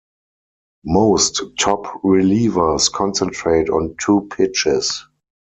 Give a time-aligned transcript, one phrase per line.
[0.83, 5.05] Most top relievers concentrate on two pitches.